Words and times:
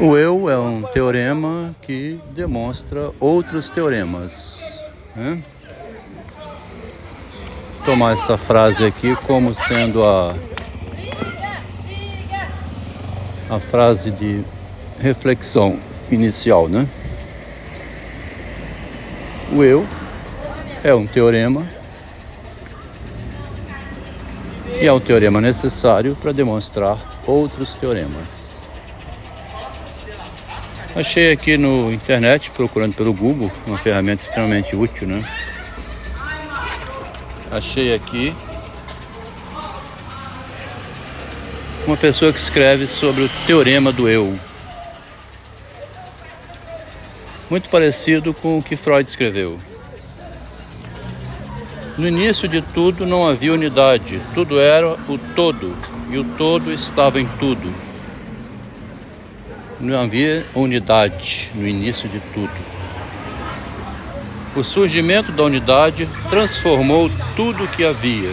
O 0.00 0.16
eu 0.16 0.48
é 0.48 0.56
um 0.56 0.82
teorema 0.82 1.74
que 1.82 2.20
demonstra 2.30 3.10
outros 3.18 3.68
teoremas. 3.68 4.62
Né? 5.16 5.42
Tomar 7.84 8.12
essa 8.12 8.36
frase 8.36 8.84
aqui 8.84 9.16
como 9.26 9.52
sendo 9.52 10.04
a, 10.04 10.36
a 13.50 13.58
frase 13.58 14.12
de 14.12 14.44
reflexão 15.00 15.80
inicial, 16.12 16.68
né? 16.68 16.86
O 19.52 19.64
eu 19.64 19.84
é 20.84 20.94
um 20.94 21.08
teorema 21.08 21.68
e 24.80 24.86
é 24.86 24.92
um 24.92 25.00
teorema 25.00 25.40
necessário 25.40 26.14
para 26.14 26.30
demonstrar 26.30 27.20
outros 27.26 27.74
teoremas. 27.74 28.57
Achei 30.98 31.30
aqui 31.30 31.56
no 31.56 31.92
internet, 31.92 32.50
procurando 32.50 32.92
pelo 32.92 33.12
Google, 33.12 33.52
uma 33.64 33.78
ferramenta 33.78 34.20
extremamente 34.20 34.74
útil, 34.74 35.06
né? 35.06 35.24
Achei 37.52 37.94
aqui 37.94 38.34
uma 41.86 41.96
pessoa 41.96 42.32
que 42.32 42.40
escreve 42.40 42.88
sobre 42.88 43.22
o 43.22 43.30
teorema 43.46 43.92
do 43.92 44.08
eu. 44.08 44.36
Muito 47.48 47.68
parecido 47.68 48.34
com 48.34 48.58
o 48.58 48.62
que 48.62 48.74
Freud 48.74 49.08
escreveu. 49.08 49.56
No 51.96 52.08
início 52.08 52.48
de 52.48 52.60
tudo 52.60 53.06
não 53.06 53.24
havia 53.24 53.52
unidade, 53.52 54.20
tudo 54.34 54.58
era 54.58 54.94
o 54.94 55.16
todo, 55.36 55.76
e 56.10 56.18
o 56.18 56.24
todo 56.24 56.72
estava 56.72 57.20
em 57.20 57.26
tudo 57.38 57.87
não 59.80 60.00
havia 60.00 60.44
unidade 60.54 61.50
no 61.54 61.66
início 61.66 62.08
de 62.08 62.20
tudo. 62.32 62.50
O 64.56 64.62
surgimento 64.64 65.30
da 65.30 65.44
unidade 65.44 66.08
transformou 66.28 67.10
tudo 67.36 67.64
o 67.64 67.68
que 67.68 67.84
havia, 67.84 68.32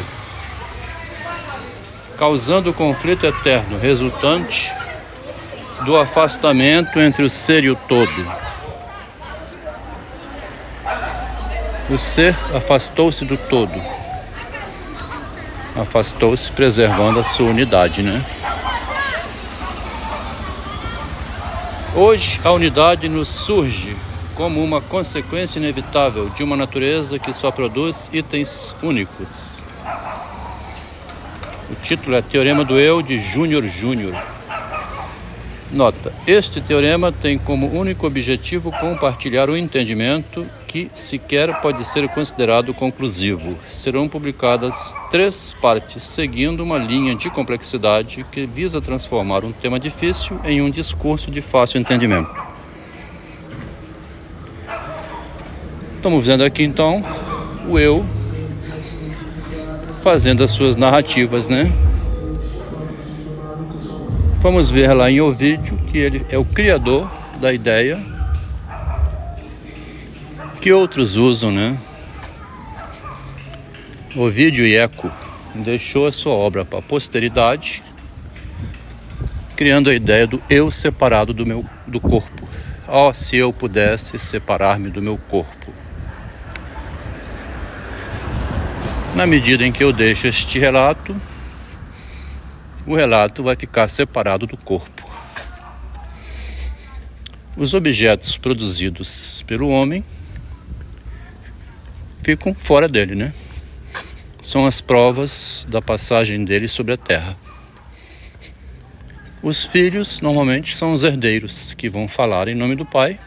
causando 2.18 2.72
o 2.72 2.74
conflito 2.74 3.26
eterno 3.26 3.78
resultante 3.78 4.74
do 5.84 5.98
afastamento 5.98 7.00
entre 7.00 7.24
o 7.24 7.30
ser 7.30 7.64
e 7.64 7.70
o 7.70 7.76
todo. 7.76 8.46
O 11.90 11.98
ser 12.00 12.36
afastou-se 12.56 13.24
do 13.24 13.38
todo, 13.38 13.80
afastou-se 15.80 16.50
preservando 16.50 17.20
a 17.20 17.24
sua 17.24 17.52
unidade, 17.52 18.02
né? 18.02 18.26
Hoje, 21.98 22.42
a 22.44 22.52
unidade 22.52 23.08
nos 23.08 23.30
surge 23.30 23.96
como 24.36 24.62
uma 24.62 24.82
consequência 24.82 25.60
inevitável 25.60 26.30
de 26.30 26.44
uma 26.44 26.58
natureza 26.58 27.18
que 27.18 27.34
só 27.34 27.52
produz 27.52 28.10
itens 28.12 28.76
únicos. 28.84 29.64
O 31.72 31.76
título 31.82 32.18
é 32.18 32.22
Teorema 32.22 32.66
do 32.66 32.78
Eu 32.78 33.02
de 33.02 33.18
Júnior 33.18 33.66
Júnior. 33.66 34.14
Nota: 35.72 36.12
Este 36.28 36.60
teorema 36.60 37.14
tem 37.14 37.38
como 37.38 37.72
único 37.72 38.06
objetivo 38.06 38.74
compartilhar 38.74 39.50
o 39.50 39.56
entendimento 39.56 40.46
que 40.76 40.92
sequer 40.94 41.62
pode 41.62 41.86
ser 41.86 42.06
considerado 42.10 42.74
conclusivo. 42.74 43.58
Serão 43.70 44.10
publicadas 44.10 44.94
três 45.10 45.56
partes 45.62 46.04
seguindo 46.04 46.62
uma 46.62 46.78
linha 46.78 47.16
de 47.16 47.30
complexidade 47.30 48.26
que 48.30 48.46
visa 48.46 48.82
transformar 48.82 49.46
um 49.46 49.54
tema 49.54 49.80
difícil 49.80 50.38
em 50.44 50.62
um 50.62 50.70
discurso 50.70 51.32
de 51.32 51.42
fácil 51.42 51.80
entendimento. 51.80 52.30
Estamos 55.96 56.28
vendo 56.28 56.44
aqui 56.44 56.64
então 56.64 57.02
o 57.70 57.80
eu 57.80 58.06
fazendo 60.04 60.44
as 60.44 60.52
suas 60.52 60.76
narrativas, 60.76 61.48
né? 61.48 61.72
Vamos 64.42 64.70
ver 64.70 64.92
lá 64.92 65.10
em 65.10 65.22
Ovídio 65.22 65.78
que 65.90 65.98
ele 65.98 66.26
é 66.30 66.38
o 66.38 66.44
criador 66.44 67.10
da 67.40 67.54
ideia 67.54 67.98
que 70.66 70.74
outros 70.74 71.16
usam, 71.16 71.52
né? 71.52 71.78
Ovídio 74.16 74.66
e 74.66 74.76
Eco 74.76 75.12
deixou 75.54 76.08
a 76.08 76.12
sua 76.12 76.34
obra 76.34 76.66
para 76.66 76.80
a 76.80 76.82
posteridade, 76.82 77.84
criando 79.56 79.92
a 79.92 79.94
ideia 79.94 80.26
do 80.26 80.42
eu 80.50 80.72
separado 80.72 81.36
do 81.36 81.46
meu 81.46 81.64
do 81.86 82.00
corpo. 82.00 82.50
Oh, 82.88 83.14
se 83.14 83.38
eu 83.38 83.54
pudesse 83.54 84.18
separar-me 84.18 84.90
do 84.90 85.04
meu 85.04 85.20
corpo. 85.30 85.72
Na 89.14 89.28
medida 89.28 89.64
em 89.64 89.72
que 89.72 89.84
eu 89.84 89.94
deixo 89.94 90.28
este 90.28 90.58
relato, 90.58 91.16
o 92.88 92.96
relato 92.96 93.44
vai 93.44 93.56
ficar 93.56 93.88
separado 93.88 94.48
do 94.48 94.58
corpo. 94.58 95.08
Os 97.56 97.76
objetos 97.76 98.36
produzidos 98.36 99.44
pelo 99.46 99.68
homem 99.68 100.04
ficam 102.26 102.56
fora 102.56 102.90
dele, 102.90 103.14
né? 103.14 103.32
São 104.42 104.66
as 104.66 104.82
provas 104.82 105.66
da 105.70 105.82
passagem 105.82 106.44
dele 106.44 106.68
sobre 106.68 106.94
a 106.94 106.98
terra. 106.98 107.38
Os 109.44 109.64
filhos 109.64 110.22
normalmente 110.22 110.76
são 110.76 110.92
os 110.92 111.04
herdeiros 111.04 111.76
que 111.76 111.88
vão 111.88 112.08
falar 112.08 112.48
em 112.48 112.56
nome 112.56 112.76
do 112.76 112.84
pai, 112.84 113.20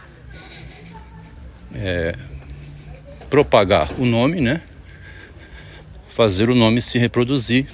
é, 1.73 2.13
propagar 3.31 3.93
o 4.01 4.05
nome, 4.05 4.41
né? 4.41 4.61
Fazer 6.09 6.51
o 6.51 6.55
nome 6.55 6.83
se 6.83 6.99
reproduzir 6.99 7.69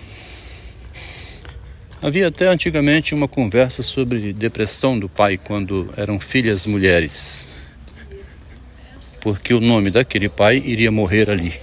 Havia 2.04 2.28
até 2.28 2.48
antigamente 2.48 3.14
uma 3.14 3.26
conversa 3.26 3.82
sobre 3.82 4.34
depressão 4.34 4.98
do 4.98 5.08
pai 5.08 5.38
quando 5.38 5.88
eram 5.96 6.20
filhas 6.20 6.66
mulheres, 6.66 7.63
porque 9.24 9.54
o 9.54 9.60
nome 9.60 9.90
daquele 9.90 10.28
pai 10.28 10.58
iria 10.58 10.92
morrer 10.92 11.30
ali. 11.30 11.58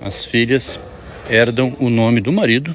As 0.00 0.26
filhas 0.26 0.80
herdam 1.30 1.76
o 1.78 1.88
nome 1.88 2.20
do 2.20 2.32
marido 2.32 2.74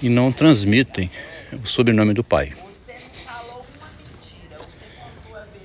e 0.00 0.08
não 0.08 0.30
transmitem 0.30 1.10
o 1.60 1.66
sobrenome 1.66 2.14
do 2.14 2.22
pai. 2.22 2.52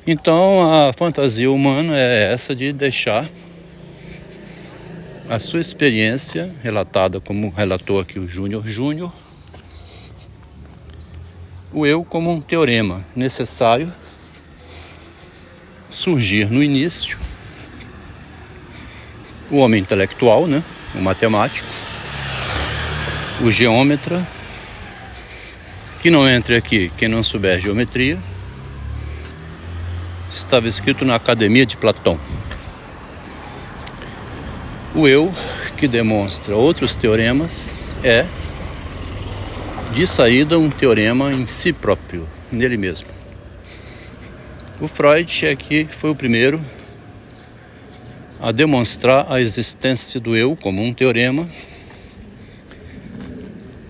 Então 0.08 0.88
a 0.88 0.92
fantasia 0.92 1.52
humana 1.52 1.96
é 1.96 2.34
essa 2.34 2.56
de 2.56 2.74
deixar 2.74 3.30
a 5.30 5.38
sua 5.38 5.62
experiência, 5.62 6.52
relatada 6.64 7.22
como 7.22 7.52
relatou 7.52 8.00
aqui 8.00 8.18
o 8.18 8.28
Júnior 8.28 8.66
Júnior, 8.66 9.14
o 11.72 11.86
eu 11.86 12.04
como 12.04 12.32
um 12.32 12.42
teorema 12.42 13.06
necessário 13.16 13.94
surgir 15.90 16.50
no 16.50 16.62
início, 16.62 17.18
o 19.50 19.58
homem 19.58 19.82
intelectual, 19.82 20.46
né, 20.48 20.64
o 20.94 21.02
matemático, 21.02 21.68
o 23.42 23.52
geômetra, 23.52 24.26
que 26.02 26.10
não 26.10 26.30
entre 26.30 26.56
aqui 26.56 26.92
quem 26.98 27.08
não 27.08 27.24
souber 27.24 27.60
geometria, 27.60 28.18
estava 30.30 30.68
escrito 30.68 31.04
na 31.04 31.16
Academia 31.16 31.66
de 31.66 31.76
Platão. 31.76 32.20
O 34.94 35.08
eu, 35.08 35.34
que 35.78 35.88
demonstra 35.88 36.56
outros 36.56 36.96
teoremas, 36.96 37.94
é, 38.04 38.26
de 39.94 40.06
saída, 40.06 40.58
um 40.60 40.70
teorema 40.70 41.32
em 41.32 41.48
si 41.48 41.74
próprio, 41.74 42.28
nele 42.52 42.78
mesmo. 42.78 43.19
O 44.82 44.88
Freud 44.88 45.46
aqui 45.46 45.90
foi 45.92 46.10
o 46.10 46.16
primeiro 46.16 46.64
a 48.42 48.50
demonstrar 48.50 49.30
a 49.30 49.42
existência 49.42 50.22
do 50.22 50.38
eu 50.38 50.56
como 50.56 50.82
um 50.82 50.94
teorema, 50.94 51.50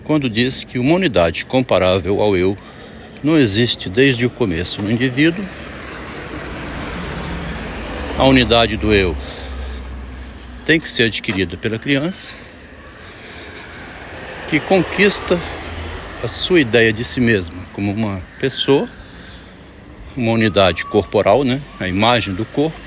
quando 0.02 0.28
diz 0.28 0.64
que 0.64 0.80
uma 0.80 0.96
unidade 0.96 1.44
comparável 1.44 2.20
ao 2.20 2.36
eu 2.36 2.56
não 3.22 3.38
existe 3.38 3.88
desde 3.88 4.26
o 4.26 4.30
começo 4.30 4.82
no 4.82 4.90
indivíduo. 4.90 5.44
A 8.18 8.24
unidade 8.24 8.76
do 8.76 8.92
eu 8.92 9.16
tem 10.66 10.80
que 10.80 10.90
ser 10.90 11.04
adquirida 11.04 11.56
pela 11.56 11.78
criança, 11.78 12.34
que 14.48 14.58
conquista 14.58 15.38
a 16.20 16.26
sua 16.26 16.60
ideia 16.60 16.92
de 16.92 17.04
si 17.04 17.20
mesma 17.20 17.62
como 17.72 17.92
uma 17.92 18.20
pessoa, 18.40 18.88
uma 20.20 20.32
unidade 20.32 20.84
corporal, 20.84 21.44
né? 21.44 21.62
a 21.80 21.88
imagem 21.88 22.34
do 22.34 22.44
corpo, 22.44 22.78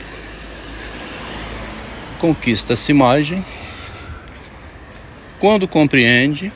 conquista 2.19 2.73
essa 2.73 2.91
imagem 2.91 3.43
quando 5.39 5.67
compreende 5.67 6.53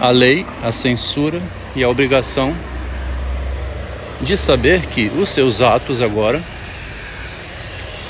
a 0.00 0.10
lei, 0.10 0.46
a 0.62 0.70
censura 0.70 1.40
e 1.74 1.82
a 1.82 1.88
obrigação 1.88 2.54
de 4.20 4.36
saber 4.36 4.82
que 4.86 5.08
os 5.08 5.30
seus 5.30 5.62
atos 5.62 6.02
agora 6.02 6.42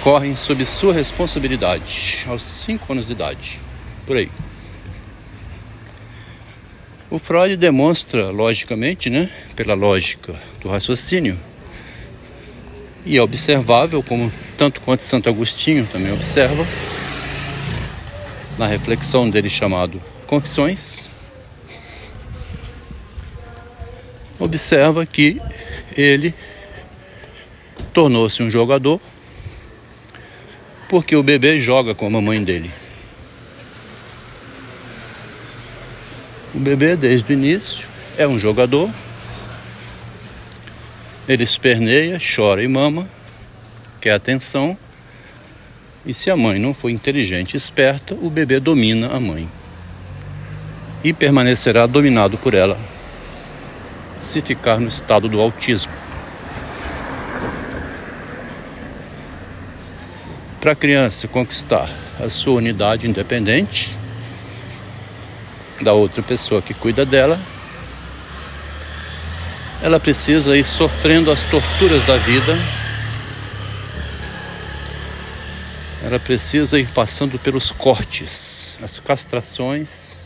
correm 0.02 0.34
sob 0.34 0.64
sua 0.66 0.92
responsabilidade 0.92 2.24
aos 2.28 2.42
5 2.42 2.92
anos 2.92 3.06
de 3.06 3.12
idade, 3.12 3.60
por 4.04 4.16
aí. 4.16 4.28
O 7.10 7.18
Freud 7.18 7.56
demonstra, 7.56 8.30
logicamente, 8.30 9.10
né, 9.10 9.28
pela 9.56 9.74
lógica 9.74 10.32
do 10.60 10.68
raciocínio, 10.68 11.36
e 13.04 13.16
é 13.16 13.22
observável, 13.22 14.00
como 14.00 14.32
tanto 14.56 14.80
quanto 14.82 15.02
Santo 15.02 15.28
Agostinho 15.28 15.88
também 15.90 16.12
observa, 16.12 16.64
na 18.56 18.66
reflexão 18.66 19.28
dele 19.28 19.50
chamado 19.50 20.00
Confissões, 20.28 21.06
observa 24.38 25.04
que 25.04 25.40
ele 25.96 26.32
tornou-se 27.92 28.40
um 28.40 28.50
jogador 28.50 29.00
porque 30.88 31.16
o 31.16 31.22
bebê 31.24 31.58
joga 31.58 31.92
com 31.92 32.06
a 32.06 32.10
mamãe 32.10 32.42
dele. 32.42 32.70
O 36.60 36.62
bebê, 36.62 36.94
desde 36.94 37.32
o 37.32 37.34
início, 37.34 37.88
é 38.18 38.28
um 38.28 38.38
jogador. 38.38 38.90
Ele 41.26 41.42
esperneia, 41.42 42.18
chora 42.18 42.62
e 42.62 42.68
mama, 42.68 43.08
quer 43.98 44.12
atenção. 44.12 44.76
E 46.04 46.12
se 46.12 46.30
a 46.30 46.36
mãe 46.36 46.58
não 46.58 46.74
for 46.74 46.90
inteligente 46.90 47.54
e 47.54 47.56
esperta, 47.56 48.14
o 48.14 48.28
bebê 48.28 48.60
domina 48.60 49.08
a 49.08 49.18
mãe. 49.18 49.48
E 51.02 51.14
permanecerá 51.14 51.86
dominado 51.86 52.36
por 52.36 52.52
ela 52.52 52.78
se 54.20 54.42
ficar 54.42 54.78
no 54.78 54.88
estado 54.88 55.30
do 55.30 55.40
autismo. 55.40 55.94
Para 60.60 60.72
a 60.72 60.76
criança 60.76 61.26
conquistar 61.26 61.88
a 62.22 62.28
sua 62.28 62.56
unidade 62.56 63.08
independente, 63.08 63.98
da 65.82 65.92
outra 65.92 66.22
pessoa 66.22 66.60
que 66.60 66.74
cuida 66.74 67.04
dela, 67.06 67.40
ela 69.82 69.98
precisa 69.98 70.56
ir 70.56 70.64
sofrendo 70.64 71.30
as 71.30 71.44
torturas 71.44 72.02
da 72.06 72.16
vida, 72.18 72.58
ela 76.04 76.18
precisa 76.18 76.78
ir 76.78 76.88
passando 76.88 77.38
pelos 77.38 77.70
cortes, 77.72 78.78
as 78.82 78.98
castrações, 78.98 80.18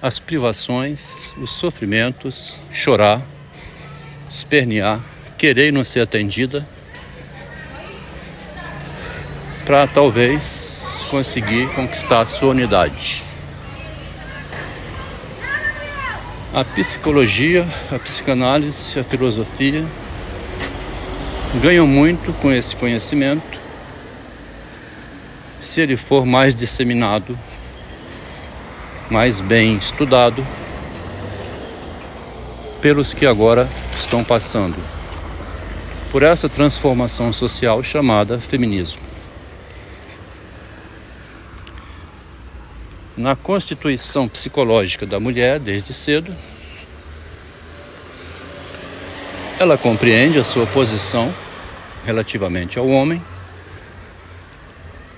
as 0.00 0.18
privações, 0.18 1.32
os 1.36 1.50
sofrimentos, 1.50 2.56
chorar, 2.72 3.20
espernear, 4.28 5.00
querer 5.36 5.72
não 5.72 5.84
ser 5.84 6.00
atendida, 6.00 6.66
para 9.66 9.86
talvez 9.86 11.04
conseguir 11.10 11.68
conquistar 11.74 12.20
a 12.22 12.26
sua 12.26 12.48
unidade. 12.48 13.29
A 16.52 16.64
psicologia, 16.64 17.64
a 17.92 17.98
psicanálise, 18.00 18.98
a 18.98 19.04
filosofia 19.04 19.86
ganham 21.62 21.86
muito 21.86 22.32
com 22.40 22.50
esse 22.50 22.74
conhecimento 22.74 23.56
se 25.60 25.80
ele 25.80 25.96
for 25.96 26.26
mais 26.26 26.52
disseminado, 26.52 27.38
mais 29.08 29.38
bem 29.38 29.76
estudado 29.76 30.44
pelos 32.82 33.14
que 33.14 33.26
agora 33.26 33.68
estão 33.96 34.24
passando 34.24 34.76
por 36.10 36.24
essa 36.24 36.48
transformação 36.48 37.32
social 37.32 37.80
chamada 37.84 38.40
feminismo. 38.40 39.09
Na 43.20 43.36
constituição 43.36 44.26
psicológica 44.26 45.04
da 45.04 45.20
mulher 45.20 45.60
desde 45.60 45.92
cedo. 45.92 46.34
Ela 49.58 49.76
compreende 49.76 50.38
a 50.38 50.44
sua 50.44 50.66
posição 50.66 51.32
relativamente 52.06 52.78
ao 52.78 52.88
homem 52.88 53.22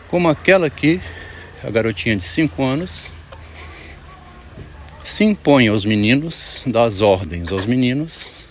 como 0.08 0.28
aquela 0.28 0.68
que 0.68 1.00
a 1.62 1.70
garotinha 1.70 2.16
de 2.16 2.24
5 2.24 2.60
anos 2.62 3.12
se 5.04 5.22
impõe 5.22 5.68
aos 5.68 5.84
meninos, 5.84 6.64
dá 6.66 6.82
as 6.82 7.00
ordens 7.00 7.52
aos 7.52 7.64
meninos 7.64 8.44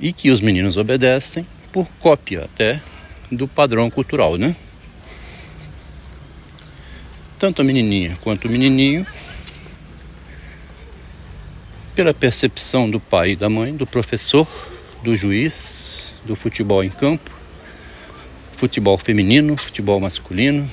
e 0.00 0.12
que 0.12 0.28
os 0.28 0.40
meninos 0.40 0.76
obedecem 0.76 1.46
por 1.72 1.86
cópia 2.00 2.44
até 2.44 2.82
do 3.30 3.46
padrão 3.46 3.88
cultural, 3.88 4.36
né? 4.36 4.56
Tanto 7.38 7.60
a 7.62 7.64
menininha 7.64 8.16
quanto 8.22 8.46
o 8.46 8.50
menininho, 8.50 9.06
pela 11.94 12.12
percepção 12.12 12.90
do 12.90 12.98
pai 12.98 13.30
e 13.30 13.36
da 13.36 13.48
mãe, 13.48 13.74
do 13.74 13.86
professor, 13.86 14.46
do 15.02 15.16
juiz, 15.16 16.20
do 16.24 16.34
futebol 16.34 16.82
em 16.82 16.90
campo, 16.90 17.30
futebol 18.56 18.98
feminino, 18.98 19.56
futebol 19.56 20.00
masculino, 20.00 20.68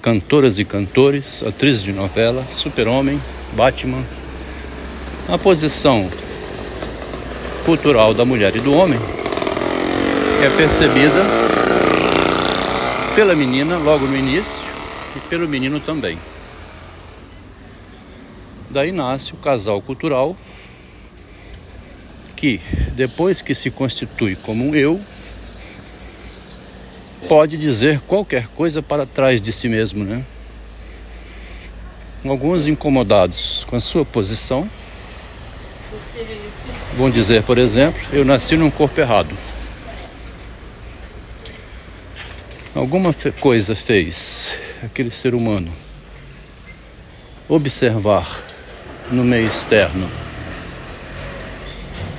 cantoras 0.00 0.58
e 0.58 0.64
cantores, 0.64 1.42
atrizes 1.42 1.82
de 1.82 1.92
novela, 1.92 2.46
super-homem, 2.50 3.20
Batman, 3.52 4.02
a 5.28 5.36
posição 5.36 6.10
cultural 7.64 8.14
da 8.14 8.24
mulher 8.24 8.56
e 8.56 8.60
do 8.60 8.72
homem 8.72 8.98
é 10.42 10.56
percebida 10.56 11.24
pela 13.14 13.34
menina 13.36 13.76
logo 13.76 14.06
no 14.06 14.16
início 14.16 14.71
e 15.16 15.20
pelo 15.28 15.48
menino 15.48 15.80
também. 15.80 16.18
Daí 18.70 18.90
nasce 18.90 19.34
o 19.34 19.36
casal 19.36 19.82
cultural 19.82 20.36
que, 22.34 22.60
depois 22.94 23.42
que 23.42 23.54
se 23.54 23.70
constitui 23.70 24.34
como 24.34 24.64
um 24.64 24.74
eu, 24.74 25.00
pode 27.28 27.56
dizer 27.56 28.00
qualquer 28.00 28.48
coisa 28.48 28.82
para 28.82 29.06
trás 29.06 29.40
de 29.40 29.52
si 29.52 29.68
mesmo, 29.68 30.04
né? 30.04 30.24
Alguns 32.24 32.66
incomodados 32.66 33.64
com 33.64 33.76
a 33.76 33.80
sua 33.80 34.04
posição 34.04 34.68
vão 36.96 37.10
dizer, 37.10 37.42
por 37.42 37.58
exemplo, 37.58 38.00
eu 38.12 38.24
nasci 38.24 38.56
num 38.56 38.70
corpo 38.70 39.00
errado. 39.00 39.36
Alguma 42.74 43.14
coisa 43.40 43.74
fez 43.74 44.56
aquele 44.84 45.10
ser 45.10 45.34
humano 45.34 45.70
observar 47.48 48.26
no 49.10 49.22
meio 49.22 49.46
externo 49.46 50.08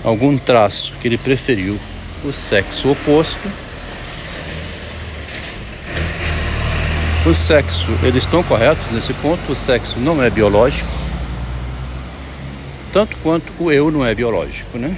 algum 0.04 0.38
traço 0.38 0.94
que 1.02 1.08
ele 1.08 1.18
preferiu 1.18 1.80
o 2.24 2.32
sexo 2.32 2.92
oposto. 2.92 3.50
O 7.26 7.34
sexo, 7.34 7.88
eles 8.04 8.24
estão 8.24 8.44
corretos 8.44 8.92
nesse 8.92 9.14
ponto, 9.14 9.52
o 9.52 9.56
sexo 9.56 9.98
não 10.00 10.22
é 10.22 10.30
biológico, 10.30 10.90
tanto 12.92 13.16
quanto 13.24 13.52
o 13.60 13.72
eu 13.72 13.90
não 13.90 14.06
é 14.06 14.14
biológico, 14.14 14.78
né? 14.78 14.96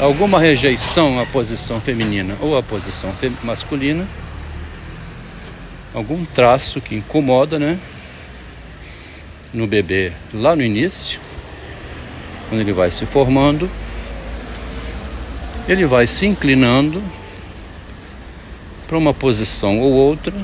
Alguma 0.00 0.40
rejeição 0.40 1.20
à 1.20 1.26
posição 1.26 1.80
feminina 1.80 2.36
ou 2.40 2.58
à 2.58 2.62
posição 2.62 3.14
masculina 3.44 4.06
algum 5.94 6.24
traço 6.24 6.80
que 6.80 6.96
incomoda, 6.96 7.58
né? 7.58 7.78
No 9.52 9.66
bebê 9.66 10.12
lá 10.34 10.56
no 10.56 10.62
início, 10.62 11.20
quando 12.48 12.60
ele 12.60 12.72
vai 12.72 12.90
se 12.90 13.06
formando, 13.06 13.70
ele 15.68 15.86
vai 15.86 16.06
se 16.08 16.26
inclinando 16.26 17.02
para 18.88 18.98
uma 18.98 19.14
posição 19.14 19.78
ou 19.80 19.92
outra, 19.92 20.34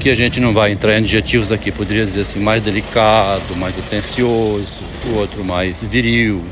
que 0.00 0.10
a 0.10 0.16
gente 0.16 0.40
não 0.40 0.52
vai 0.52 0.72
entrar 0.72 0.94
em 0.94 0.96
adjetivos 0.96 1.52
aqui, 1.52 1.70
poderia 1.70 2.04
dizer 2.04 2.22
assim, 2.22 2.40
mais 2.40 2.60
delicado, 2.60 3.54
mais 3.56 3.78
atencioso, 3.78 4.82
o 5.06 5.14
outro 5.14 5.44
mais 5.44 5.84
viril. 5.84 6.44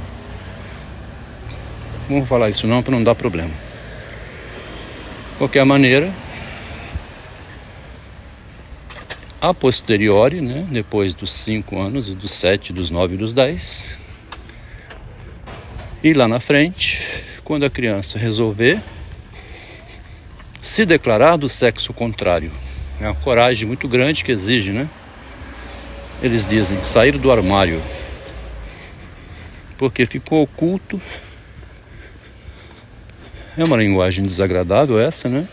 Vou 2.09 2.25
falar 2.25 2.49
isso 2.49 2.69
não 2.69 2.81
para 2.81 2.93
não 2.93 3.03
dar 3.03 3.17
problema 3.17 3.70
qualquer 5.41 5.65
maneira, 5.65 6.13
a 9.41 9.55
posteriori, 9.55 10.43
né, 10.43 10.67
depois 10.71 11.15
dos 11.15 11.33
5 11.33 11.81
anos, 11.81 12.09
dos 12.09 12.31
7, 12.33 12.75
dos 12.75 12.91
9 12.91 13.15
e 13.15 13.17
dos 13.17 13.33
10, 13.33 13.99
e 16.05 16.13
lá 16.13 16.29
na 16.29 16.41
frente, 16.41 17.25
quando 17.43 17.65
a 17.65 17.71
criança 17.71 18.19
resolver 18.19 18.83
se 20.61 20.85
declarar 20.85 21.39
do 21.39 21.49
sexo 21.49 21.95
contrário. 21.95 22.53
É 23.01 23.05
uma 23.07 23.15
coragem 23.15 23.67
muito 23.67 23.89
grande 23.89 24.23
que 24.23 24.33
exige, 24.33 24.73
né? 24.73 24.87
Eles 26.23 26.45
dizem 26.45 26.85
sair 26.85 27.17
do 27.17 27.33
armário. 27.33 27.83
Porque 29.79 30.05
ficou 30.05 30.43
oculto. 30.43 31.01
É 33.59 33.65
uma 33.65 33.77
linguagem 33.77 34.25
desagradável 34.25 35.01
essa, 35.01 35.29
né? 35.29 35.47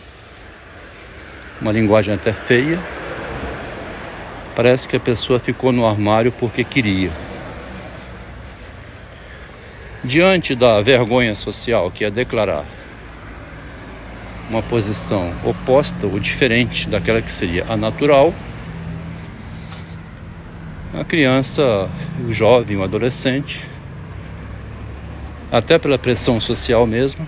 Uma 1.60 1.72
linguagem 1.72 2.14
até 2.14 2.32
feia. 2.32 2.80
Parece 4.56 4.88
que 4.88 4.96
a 4.96 5.00
pessoa 5.00 5.40
ficou 5.40 5.72
no 5.72 5.86
armário 5.86 6.32
porque 6.32 6.64
queria. 6.64 7.10
Diante 10.04 10.54
da 10.54 10.80
vergonha 10.80 11.34
social 11.34 11.90
que 11.90 12.06
é 12.06 12.12
declarar 12.12 12.64
uma 14.48 14.62
posição 14.62 15.34
oposta 15.44 16.06
ou 16.06 16.20
diferente 16.20 16.88
daquela 16.88 17.22
que 17.22 17.32
seria 17.32 17.66
a 17.68 17.76
natural, 17.76 18.32
a 20.94 21.04
criança, 21.04 21.90
o 22.28 22.32
jovem, 22.32 22.78
o 22.78 22.84
adolescente, 22.84 23.62
até 25.52 25.80
pela 25.80 25.98
pressão 25.98 26.40
social 26.40 26.86
mesmo, 26.86 27.28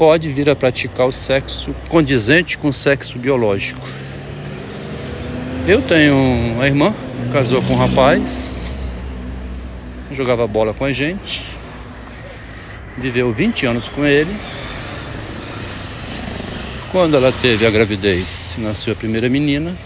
pode 0.00 0.30
vir 0.30 0.48
a 0.48 0.56
praticar 0.56 1.06
o 1.06 1.12
sexo 1.12 1.76
condizente 1.90 2.56
com 2.56 2.68
o 2.68 2.72
sexo 2.72 3.18
biológico. 3.18 3.86
Eu 5.68 5.82
tenho 5.82 6.14
uma 6.54 6.66
irmã, 6.66 6.94
casou 7.34 7.60
com 7.60 7.74
um 7.74 7.76
rapaz, 7.76 8.90
jogava 10.10 10.46
bola 10.46 10.72
com 10.72 10.86
a 10.86 10.92
gente, 10.92 11.44
viveu 12.96 13.30
20 13.30 13.66
anos 13.66 13.90
com 13.90 14.06
ele 14.06 14.34
quando 16.90 17.14
ela 17.14 17.30
teve 17.30 17.66
a 17.66 17.70
gravidez, 17.70 18.56
nasceu 18.58 18.94
a 18.94 18.96
primeira 18.96 19.28
menina, 19.28 19.76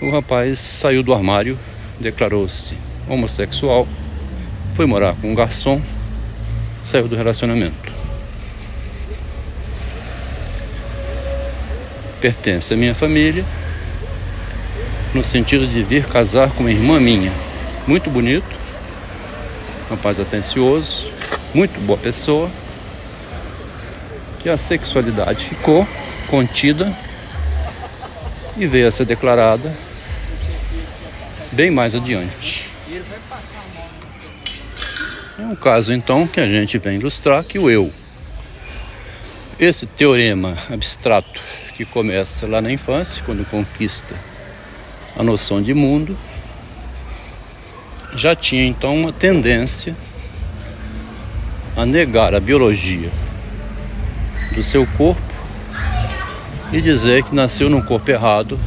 o 0.00 0.10
rapaz 0.10 0.58
saiu 0.58 1.02
do 1.02 1.12
armário, 1.12 1.58
declarou-se 2.00 2.74
homossexual, 3.06 3.86
foi 4.74 4.86
morar 4.86 5.14
com 5.20 5.30
um 5.30 5.34
garçom, 5.34 5.78
saiu 6.82 7.06
do 7.06 7.14
relacionamento. 7.14 7.97
Pertence 12.20 12.74
à 12.74 12.76
minha 12.76 12.94
família, 12.94 13.44
no 15.14 15.22
sentido 15.22 15.66
de 15.66 15.82
vir 15.82 16.04
casar 16.06 16.50
com 16.50 16.60
uma 16.60 16.70
irmã 16.70 16.98
minha. 16.98 17.32
Muito 17.86 18.10
bonito, 18.10 18.46
rapaz 19.88 20.18
atencioso, 20.18 21.12
muito 21.54 21.80
boa 21.80 21.98
pessoa 21.98 22.50
que 24.40 24.48
a 24.48 24.58
sexualidade 24.58 25.44
ficou 25.44 25.86
contida 26.28 26.92
e 28.56 28.66
veio 28.66 28.88
a 28.88 28.90
ser 28.90 29.04
declarada 29.04 29.72
bem 31.52 31.70
mais 31.70 31.94
adiante. 31.94 32.68
É 35.38 35.42
um 35.42 35.54
caso 35.54 35.92
então 35.92 36.26
que 36.26 36.40
a 36.40 36.46
gente 36.46 36.78
vem 36.78 36.96
ilustrar 36.98 37.44
que 37.44 37.58
o 37.58 37.70
eu, 37.70 37.92
esse 39.58 39.86
teorema 39.86 40.56
abstrato 40.70 41.40
que 41.78 41.84
começa 41.84 42.44
lá 42.48 42.60
na 42.60 42.72
infância, 42.72 43.22
quando 43.24 43.48
conquista 43.48 44.12
a 45.16 45.22
noção 45.22 45.62
de 45.62 45.72
mundo, 45.72 46.18
já 48.16 48.34
tinha 48.34 48.64
então 48.64 48.96
uma 48.96 49.12
tendência 49.12 49.94
a 51.76 51.86
negar 51.86 52.34
a 52.34 52.40
biologia 52.40 53.08
do 54.56 54.60
seu 54.60 54.84
corpo 54.96 55.22
e 56.72 56.80
dizer 56.80 57.22
que 57.22 57.32
nasceu 57.32 57.70
num 57.70 57.80
corpo 57.80 58.10
errado, 58.10 58.58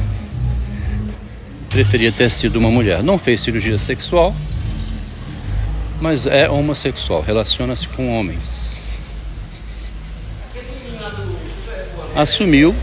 preferia 1.68 2.10
ter 2.10 2.30
sido 2.30 2.58
uma 2.58 2.70
mulher. 2.70 3.02
Não 3.02 3.18
fez 3.18 3.42
cirurgia 3.42 3.76
sexual, 3.76 4.34
mas 6.00 6.24
é 6.26 6.48
homossexual, 6.48 7.20
relaciona-se 7.20 7.86
com 7.88 8.18
homens. 8.18 8.90
Assumiu 12.16 12.74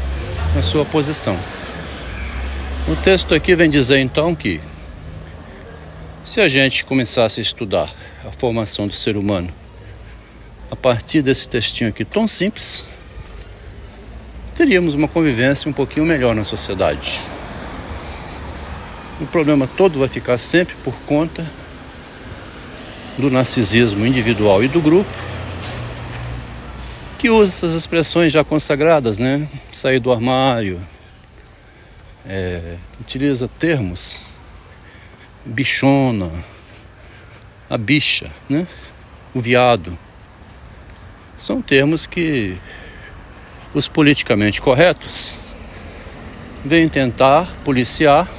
a 0.57 0.63
sua 0.63 0.83
posição. 0.83 1.37
O 2.87 2.95
texto 2.95 3.35
aqui 3.35 3.55
vem 3.55 3.69
dizer 3.69 3.99
então 3.99 4.33
que 4.33 4.59
se 6.23 6.41
a 6.41 6.47
gente 6.47 6.83
começasse 6.83 7.39
a 7.39 7.43
estudar 7.43 7.93
a 8.25 8.31
formação 8.31 8.87
do 8.87 8.93
ser 8.93 9.15
humano 9.15 9.53
a 10.71 10.75
partir 10.75 11.21
desse 11.21 11.47
textinho 11.47 11.89
aqui 11.89 12.03
tão 12.03 12.27
simples, 12.27 12.89
teríamos 14.55 14.95
uma 14.95 15.07
convivência 15.07 15.69
um 15.69 15.73
pouquinho 15.73 16.05
melhor 16.05 16.33
na 16.33 16.43
sociedade. 16.43 17.21
O 19.21 19.25
problema 19.27 19.67
todo 19.67 19.99
vai 19.99 20.07
ficar 20.07 20.37
sempre 20.37 20.75
por 20.83 20.95
conta 21.01 21.45
do 23.17 23.29
narcisismo 23.29 24.05
individual 24.05 24.63
e 24.63 24.67
do 24.67 24.81
grupo, 24.81 25.28
que 27.19 27.29
usa 27.29 27.51
essas 27.51 27.73
expressões 27.73 28.31
já 28.31 28.45
consagradas, 28.45 29.19
né? 29.19 29.45
Sair 29.73 29.99
do 29.99 30.09
armário, 30.09 30.81
é, 32.25 32.77
utiliza 32.97 33.45
termos, 33.59 34.25
bichona, 35.43 36.31
a 37.69 37.77
bicha, 37.77 38.31
né? 38.47 38.65
O 39.33 39.41
viado. 39.41 39.99
São 41.37 41.61
termos 41.61 42.07
que 42.07 42.57
os 43.73 43.89
politicamente 43.89 44.61
corretos 44.61 45.43
vêm 46.63 46.87
tentar 46.87 47.49
policiar 47.65 48.29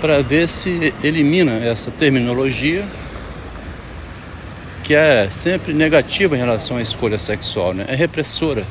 para 0.00 0.22
ver 0.22 0.48
se 0.48 0.92
elimina 1.04 1.52
essa 1.52 1.92
terminologia 1.92 2.84
que 4.86 4.94
é 4.94 5.28
sempre 5.28 5.72
negativa 5.72 6.36
em 6.36 6.38
relação 6.38 6.76
à 6.76 6.80
escolha 6.80 7.18
sexual, 7.18 7.74
né? 7.74 7.86
é 7.88 7.96
repressora, 7.96 8.64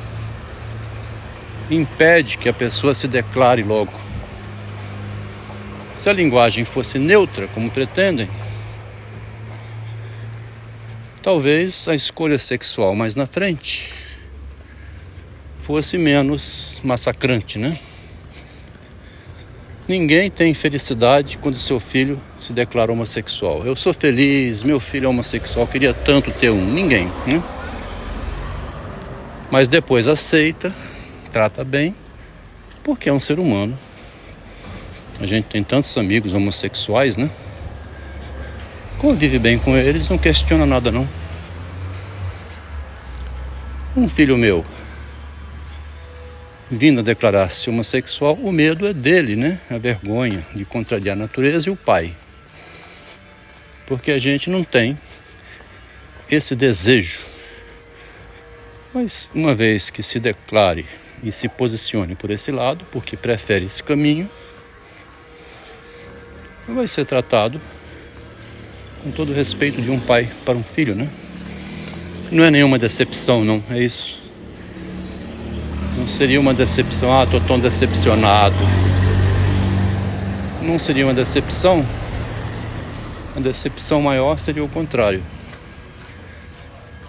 impede 1.70 2.38
que 2.38 2.48
a 2.48 2.54
pessoa 2.54 2.94
se 2.94 3.06
declare 3.06 3.62
logo. 3.62 3.92
Se 5.94 6.08
a 6.08 6.14
linguagem 6.14 6.64
fosse 6.64 6.98
neutra, 6.98 7.46
como 7.48 7.70
pretendem, 7.70 8.30
talvez 11.22 11.86
a 11.86 11.94
escolha 11.94 12.38
sexual 12.38 12.94
mais 12.94 13.14
na 13.14 13.26
frente 13.26 13.92
fosse 15.60 15.98
menos 15.98 16.80
massacrante, 16.82 17.58
né? 17.58 17.78
Ninguém 19.88 20.28
tem 20.28 20.52
felicidade 20.52 21.38
quando 21.38 21.56
seu 21.58 21.78
filho 21.78 22.20
se 22.40 22.52
declara 22.52 22.90
homossexual. 22.90 23.64
Eu 23.64 23.76
sou 23.76 23.94
feliz, 23.94 24.64
meu 24.64 24.80
filho 24.80 25.06
é 25.06 25.08
homossexual, 25.08 25.64
queria 25.64 25.94
tanto 25.94 26.32
ter 26.32 26.50
um. 26.50 26.64
Ninguém, 26.72 27.06
né? 27.24 27.40
Mas 29.48 29.68
depois 29.68 30.08
aceita, 30.08 30.74
trata 31.30 31.62
bem, 31.62 31.94
porque 32.82 33.08
é 33.08 33.12
um 33.12 33.20
ser 33.20 33.38
humano. 33.38 33.78
A 35.20 35.26
gente 35.26 35.44
tem 35.44 35.62
tantos 35.62 35.96
amigos 35.96 36.32
homossexuais, 36.32 37.16
né? 37.16 37.30
Convive 38.98 39.38
bem 39.38 39.56
com 39.56 39.76
eles, 39.76 40.08
não 40.08 40.18
questiona 40.18 40.66
nada 40.66 40.90
não. 40.90 41.06
Um 43.96 44.08
filho 44.08 44.36
meu 44.36 44.64
vindo 46.70 47.00
a 47.00 47.02
declarar-se 47.02 47.70
homossexual, 47.70 48.34
o 48.34 48.50
medo 48.50 48.86
é 48.86 48.92
dele, 48.92 49.36
né? 49.36 49.60
A 49.70 49.78
vergonha 49.78 50.44
de 50.54 50.64
contrariar 50.64 51.16
a 51.16 51.20
natureza 51.20 51.68
e 51.68 51.72
o 51.72 51.76
pai. 51.76 52.12
Porque 53.86 54.10
a 54.10 54.18
gente 54.18 54.50
não 54.50 54.64
tem 54.64 54.98
esse 56.30 56.56
desejo. 56.56 57.20
Mas 58.92 59.30
uma 59.34 59.54
vez 59.54 59.90
que 59.90 60.02
se 60.02 60.18
declare 60.18 60.86
e 61.22 61.30
se 61.30 61.48
posicione 61.48 62.14
por 62.14 62.30
esse 62.30 62.50
lado, 62.50 62.84
porque 62.90 63.16
prefere 63.16 63.66
esse 63.66 63.82
caminho, 63.82 64.28
vai 66.66 66.86
ser 66.86 67.04
tratado 67.04 67.60
com 69.02 69.10
todo 69.12 69.30
o 69.30 69.34
respeito 69.34 69.80
de 69.80 69.90
um 69.90 70.00
pai 70.00 70.28
para 70.44 70.54
um 70.54 70.64
filho, 70.64 70.94
né? 70.94 71.08
Não 72.30 72.42
é 72.42 72.50
nenhuma 72.50 72.76
decepção, 72.76 73.44
não, 73.44 73.62
é 73.70 73.80
isso. 73.80 74.25
Não 76.06 76.12
seria 76.12 76.40
uma 76.40 76.54
decepção, 76.54 77.12
ah, 77.12 77.24
estou 77.24 77.40
tão 77.40 77.58
decepcionado. 77.58 78.54
Não 80.62 80.78
seria 80.78 81.04
uma 81.04 81.12
decepção. 81.12 81.84
A 83.34 83.40
decepção 83.40 84.00
maior 84.00 84.38
seria 84.38 84.62
o 84.62 84.68
contrário. 84.68 85.20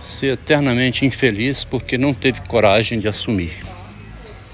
Ser 0.02 0.34
eternamente 0.34 1.06
infeliz 1.06 1.64
porque 1.64 1.96
não 1.96 2.12
teve 2.12 2.42
coragem 2.42 3.00
de 3.00 3.08
assumir. 3.08 3.64